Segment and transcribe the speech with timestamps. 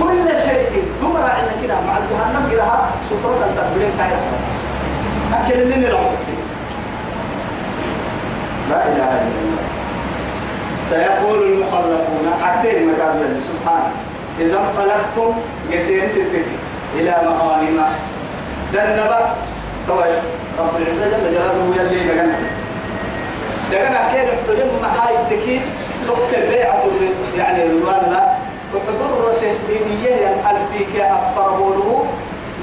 [0.00, 0.84] كل شيء.
[1.00, 2.64] تمرع إن كده مع الجهنم كده
[3.10, 4.20] سطرة التقبلين كايرة
[5.34, 6.10] أكل اللي نلعب
[8.70, 9.64] لا إله إلا الله.
[10.88, 13.92] سيقول المخلفون حتى مكان سبحانه
[14.40, 15.32] إذا انطلقتم
[15.72, 16.46] قدين ستك
[16.96, 17.82] إلى مغانم.
[18.72, 19.34] دنبا
[19.88, 20.14] طوي
[20.58, 22.36] رب العزة جل جلاله يلي لقنا
[23.72, 25.62] لقنا كيف حلم محاي تكيد
[26.00, 26.82] سكت البيعة
[27.38, 28.12] يعني رضوان
[29.74, 32.04] الله وحضرته إنيه الألفيك أفر بوله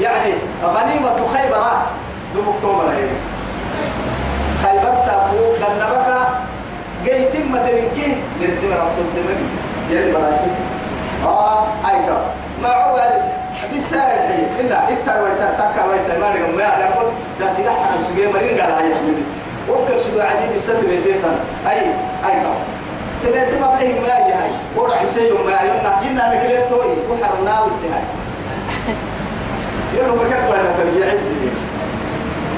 [0.02, 0.34] يعني
[0.64, 1.64] غنيمة خيبر
[2.36, 2.94] دمك تومر
[4.64, 6.08] خيبر سابوك دنبك
[7.06, 9.48] جاي تم تبكي نرسم رفض الدمني
[9.90, 10.52] يلي براسي
[11.26, 12.22] آه أيضا
[12.64, 13.22] ما عوال
[13.76, 16.20] بسائر الحين إلا إتا ويتا تكا ويتا.
[16.20, 17.06] ما نقول ما يقول
[17.40, 17.74] دا سلاح.
[17.74, 19.24] حنا سجى مرين قال هاي يحمل
[19.70, 21.80] وكل سجى عديد الستر بيتيتان أي
[22.30, 22.54] أيضا
[23.24, 24.52] تبي تبى بيه ما يجي هاي.
[24.76, 28.04] ورا حسين ما يلنا ينا مكلت توي وحرنا وتهاي
[29.98, 31.50] يلو مكتب أنا فرجع عندي.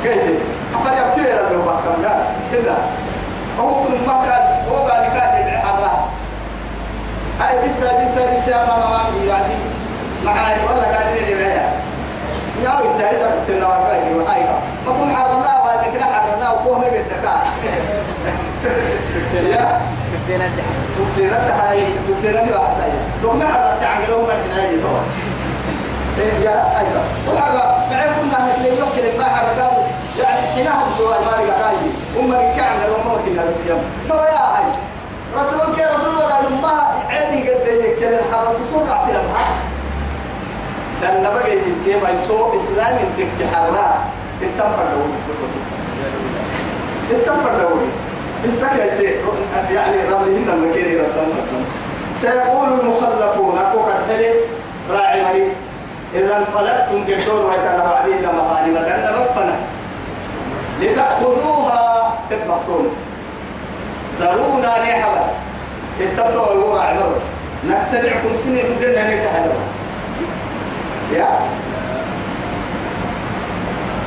[0.03, 0.39] كيف
[0.75, 2.15] أفر يبتير لو بحكم لا.
[2.53, 2.75] إلا.
[3.59, 6.05] هو كل ما كان هو قال كان الله
[7.49, 9.53] أي بسا بسا بسا ما ما ما يعني
[10.25, 11.69] معاي ولا قال لي معايا
[12.63, 16.85] يا انت إيش قلت لنا وقايتي وهايها ما كون حرنا وهذا كده حرنا وكوه من
[16.85, 17.43] الدكار
[19.53, 19.81] يا.
[20.23, 25.01] تفتينا هاي تفتينا لي واحد هاي ثم حرنا تعملوا من هنا يدور
[26.43, 27.03] يا أيوه.
[27.27, 29.71] وحرنا معي كنا نحن يمكن ما حرنا
[30.19, 31.75] يعني هم سؤال ما لقى هاي
[32.17, 33.77] هم كان هم كنا بسيام
[34.09, 34.65] طب يا هاي
[35.37, 39.45] رسول كي رسول الله ما عيني قد يكل الحرس سرعة لمها
[41.01, 44.05] لأن بقي تنتهي ما يسوء إسلام يدك حرا
[44.41, 45.61] التنفر دولي بصوتي
[47.11, 47.87] التنفر دولي
[49.71, 49.95] يعني
[52.15, 54.29] سيقول المخلفون أكو كتلي
[54.91, 55.47] راعي
[56.15, 59.55] إذا انطلقتم قدور ويتنبع عليه لما غانمة أن مفنا
[60.81, 62.89] لتأخذوها تتبطون
[64.19, 65.25] ضرونا لي حبل
[66.01, 67.15] اتبعوا الورع عمرو
[67.67, 69.53] نتبعكم سنين الجنة نتحلوا
[71.13, 71.27] يا.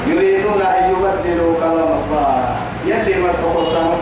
[0.07, 3.99] يريدون أن يبدلوا كلام الله يلي مرتقوا هاي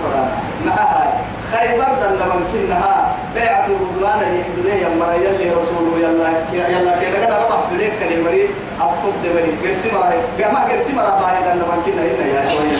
[2.34, 7.92] ممكنها بيعة الرضوان اللي يحدث يا مرا يلي رسوله يلا يلا كده كده ربح بليك
[8.00, 8.48] كلمري
[8.80, 9.68] أفقد دمري.
[9.68, 12.78] قرسي مرا ما قرسي مرا باهي دل ممكنها هنا يا شوية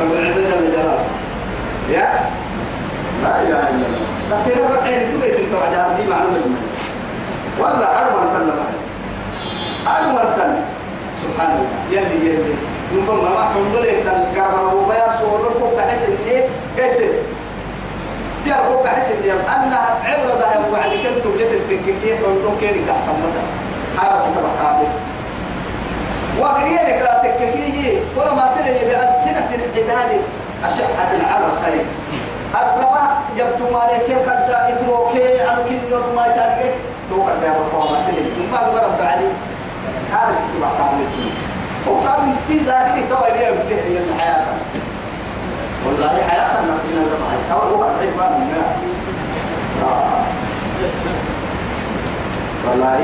[0.00, 1.04] رب العزة جل جلاله.
[1.90, 2.06] يا؟
[3.22, 4.06] لا إله إلا الله.
[4.30, 6.56] لكن الرقعين تبيت أنت وعدها دي معلومة
[7.60, 8.50] ولا أرمى تن
[9.86, 10.52] أرمى تن.
[11.22, 12.00] سبحان الله.
[12.00, 12.54] يلي يلي.
[12.94, 14.40] يمكن ما حمد لك تن.
[14.40, 16.42] قرب وبيا صور لكم كحس إني
[18.46, 23.42] تعرفوا كحس إني أنها عبرة ده وعد كنت جت التككية عندهم كيري تحت مدى
[23.98, 24.76] حارس تبقى
[26.40, 30.20] وقرينك لا تككية ولا ما تري بألسنة الحداد
[30.64, 31.84] أشحة على الخير
[32.54, 36.74] أقربا جبت مالك قد إتروكي أنا كن يوم ما يتعرف
[37.10, 39.26] تو قد يا بطوة ما تلي ما قبل الدعالي
[40.12, 40.90] هذا سكتوا بعد
[41.86, 44.44] وقال انت ذاك تو اللي يبدأ هي الحياة.
[45.86, 48.50] والله حياة نبينا لما أو هو العيبان
[52.70, 52.98] والله.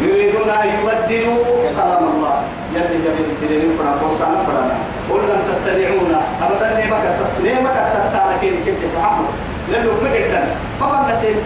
[0.00, 1.38] يريدون أن يبدلوا
[1.76, 2.36] كلام الله.
[2.74, 4.76] يلي جميل الدليل فنا فرصانا فرانا
[5.10, 6.20] قل لن تتبعونا.
[6.42, 7.04] أبدا نيمك
[7.44, 9.28] نيمك تتانا كين كنت محمد
[9.72, 10.42] لأنه مقعدا
[11.06, 11.36] ما سيل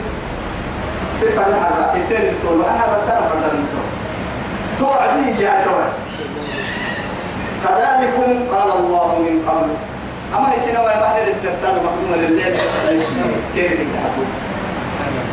[1.33, 3.65] فن حرا التاني تقول أنا رتنا فردان
[4.79, 5.93] توعدي يا توعد.
[7.65, 9.69] كذلكم قال الله من قبل.
[10.37, 12.57] أما يسنا ويا بحر الاسترتاب مخدومة لليل.
[13.55, 14.23] كيف تحتو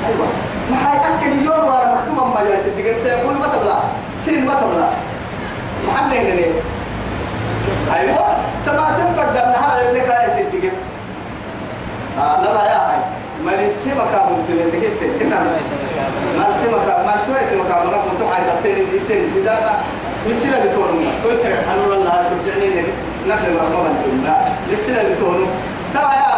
[0.07, 0.27] أيوة.
[0.69, 3.75] ما حيأكل اليوم ولا مخدومة ما جالس الدقيق سيقول ما تبلا
[4.19, 4.88] سين ما تبلا
[5.88, 6.46] محل هنا
[7.96, 8.25] أيوة.
[8.66, 10.74] تما تنفرد النهار اللي كان يسدقيق
[12.19, 13.00] آه لا يا هاي.
[13.46, 14.88] ما لسه مكان ممكن اللي
[15.22, 15.40] هنا
[16.38, 17.06] ما لسه مكان.
[17.07, 17.88] ما لسه مكان.
[17.88, 19.80] ما نفهم تحاي تبتين تبتين إذا
[20.27, 21.01] لسه اللي تونو.
[21.24, 22.83] كل شيء حلو والله ترجعني
[23.27, 24.38] نفهم ما بدنا
[24.72, 25.45] لسه اللي تونو.
[25.94, 26.28] ترى يا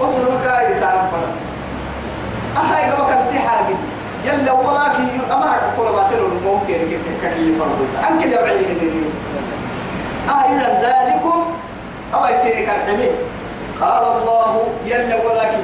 [0.00, 1.30] وصلوا كاي سالم فلا.
[2.62, 3.74] أهاي قبك انتحاجي
[4.24, 7.00] يلا ولكن أمرك كل ما تلو الممكن كيف
[7.34, 8.90] كي فرض أنك يا بعيد هدي
[10.28, 11.44] آه إذا ذلكم
[12.14, 13.12] أو يصير كالحميد
[13.80, 15.62] قال الله يلا ولكن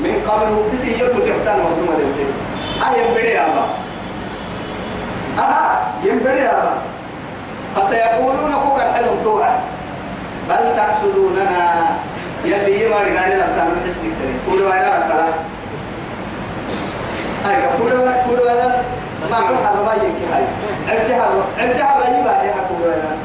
[0.00, 2.28] من قبل بس يبدو تحتان مخدومة لله
[2.86, 3.66] آه ينبري يا الله.
[5.38, 6.76] آه ينبري يا الله.
[7.76, 9.58] فسيقولون فوق الحلم توعد.
[10.48, 11.86] بل تحسدوننا
[12.44, 15.26] يلي يما رجعني نبتان من حسنك تاني كل وأنا نبتلا
[17.44, 18.82] هاي كل وأنا كل وأنا
[19.30, 20.44] ما عم حرم أي كي هاي.
[20.88, 23.16] عبتي حرم عبتي حرم يبقى هي كل وأنا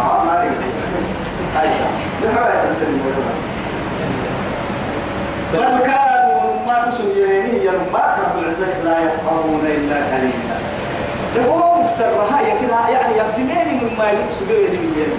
[0.00, 0.50] آه ما رجع
[1.60, 1.68] هاي.
[2.34, 3.00] حاجة تنتمي
[5.52, 11.48] بل كانوا ما كسوا يا ما رب العزة لا يفقهون إلا قليلا.
[11.48, 15.12] هو مكسرها يكنها يعني يفهمين مما يلبس به من إن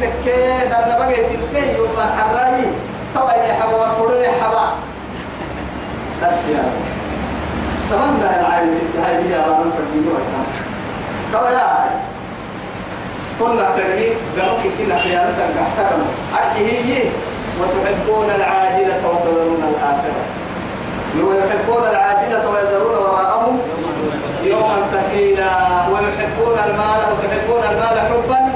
[0.00, 2.64] تكيه ده بقى تلتيه يوم الحراي
[3.14, 4.68] طبعا يا حبا فرن يا حبا.
[6.20, 6.64] تفيا
[7.90, 10.00] تمنى العائلة هاي هي أمام فردي
[11.34, 11.90] طبعا يا
[13.40, 14.08] كنا تنمي
[14.38, 16.06] قالوا كنا خيانة كحترم
[16.56, 17.02] هي
[17.60, 20.22] وتحبون العاجلة وتذرون الآخرة.
[21.16, 23.58] ويحبون العاجلة ويذرون وراءهم.
[24.44, 25.50] يوما ثقيلا
[25.92, 28.47] ويحبون المال وتحبون المال حبا.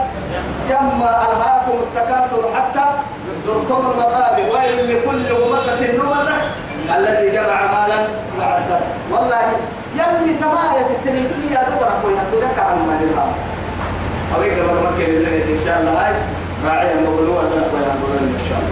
[0.69, 2.87] جم ألهاكم التكاثر حتى
[3.47, 4.43] زرتم المقابر.
[4.55, 6.37] ويل لكل همزة لمزة
[6.97, 8.06] الذي جمع مالا
[8.38, 8.81] وعدده.
[9.12, 9.43] والله
[9.94, 13.32] يلي تماية التنيكية دبرك ويهدونك عن مال الهام
[14.37, 15.93] أويك بقى مكة بالله إن شاء الله.
[16.06, 16.14] هاي
[16.67, 18.71] راعي المغلوة تنقل